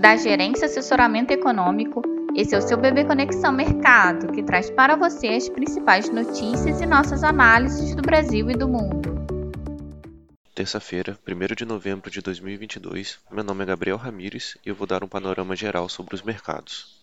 [0.00, 2.00] da Gerência Assessoramento Econômico.
[2.34, 6.86] Esse é o seu Bebê Conexão Mercado, que traz para você as principais notícias e
[6.86, 9.10] nossas análises do Brasil e do mundo.
[10.54, 15.04] Terça-feira, 1 de novembro de 2022, meu nome é Gabriel Ramires e eu vou dar
[15.04, 16.98] um panorama geral sobre os mercados.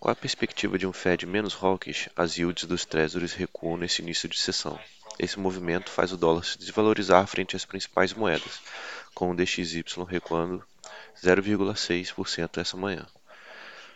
[0.00, 4.28] Com a perspectiva de um Fed menos hawkish, as yields dos Treasuries recuam nesse início
[4.28, 4.76] de sessão.
[5.20, 8.60] Esse movimento faz o dólar se desvalorizar frente às principais moedas,
[9.14, 10.64] com o DXY recuando
[11.22, 13.06] 0,6% essa manhã.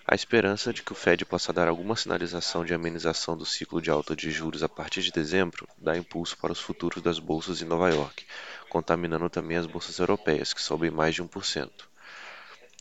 [0.05, 3.89] A esperança de que o Fed possa dar alguma sinalização de amenização do ciclo de
[3.89, 7.65] alta de juros a partir de dezembro dá impulso para os futuros das bolsas em
[7.65, 8.27] Nova York,
[8.69, 11.71] contaminando também as bolsas europeias, que sobem mais de 1%.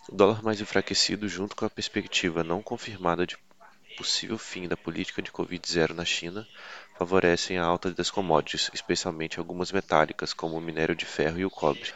[0.09, 3.37] O dólar mais enfraquecido, junto com a perspectiva não confirmada de
[3.95, 6.47] possível fim da política de Covid-0 na China,
[6.97, 11.51] favorecem a alta das commodities, especialmente algumas metálicas, como o minério de ferro e o
[11.51, 11.93] cobre.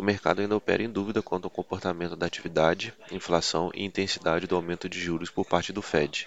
[0.00, 4.56] O mercado ainda opera em dúvida quanto ao comportamento da atividade, inflação e intensidade do
[4.56, 6.26] aumento de juros por parte do Fed,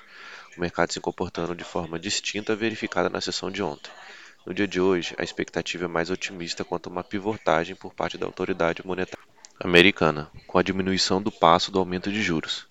[0.56, 3.90] o mercado se comportando de forma distinta verificada na sessão de ontem.
[4.46, 8.16] No dia de hoje, a expectativa é mais otimista quanto a uma pivotagem por parte
[8.16, 9.26] da autoridade monetária
[9.60, 12.68] americana, com a diminuição do passo do aumento de juros.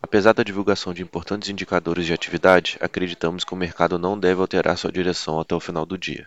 [0.00, 4.78] Apesar da divulgação de importantes indicadores de atividade, acreditamos que o mercado não deve alterar
[4.78, 6.26] sua direção até o final do dia.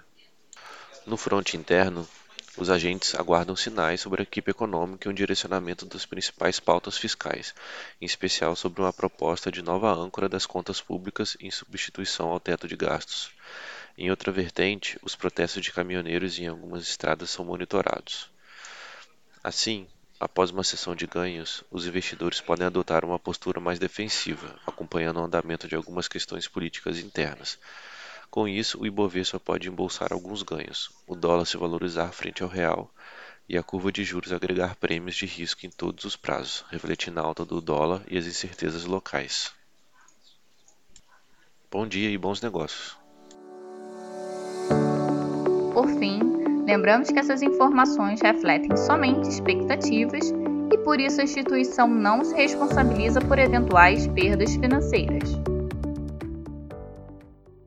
[1.07, 2.07] No fronte interno,
[2.55, 7.55] os agentes aguardam sinais sobre a equipe econômica e um direcionamento das principais pautas fiscais,
[7.99, 12.67] em especial sobre uma proposta de nova âncora das contas públicas em substituição ao teto
[12.67, 13.31] de gastos.
[13.97, 18.29] Em outra vertente, os protestos de caminhoneiros em algumas estradas são monitorados.
[19.43, 19.87] Assim,
[20.19, 25.23] após uma sessão de ganhos, os investidores podem adotar uma postura mais defensiva, acompanhando o
[25.23, 27.57] andamento de algumas questões políticas internas.
[28.33, 32.89] Com isso, o Ibovespa pode embolsar alguns ganhos, o dólar se valorizar frente ao real
[33.47, 37.23] e a curva de juros agregar prêmios de risco em todos os prazos, refletindo a
[37.23, 39.53] alta do dólar e as incertezas locais.
[41.69, 42.97] Bom dia e bons negócios.
[45.71, 46.19] Por fim,
[46.65, 50.33] lembramos que essas informações refletem somente expectativas
[50.73, 55.39] e por isso a instituição não se responsabiliza por eventuais perdas financeiras.